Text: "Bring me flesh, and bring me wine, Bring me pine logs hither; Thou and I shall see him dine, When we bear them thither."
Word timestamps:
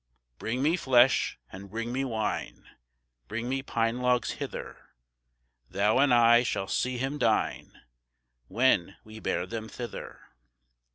"Bring 0.39 0.63
me 0.63 0.77
flesh, 0.77 1.37
and 1.51 1.69
bring 1.69 1.93
me 1.93 2.03
wine, 2.03 2.67
Bring 3.27 3.47
me 3.47 3.61
pine 3.61 3.99
logs 3.99 4.31
hither; 4.31 4.95
Thou 5.69 5.99
and 5.99 6.11
I 6.11 6.41
shall 6.41 6.67
see 6.67 6.97
him 6.97 7.19
dine, 7.19 7.79
When 8.47 8.97
we 9.03 9.19
bear 9.19 9.45
them 9.45 9.69
thither." 9.69 10.19